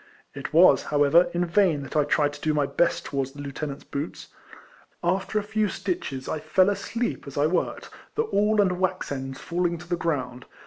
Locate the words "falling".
9.39-9.77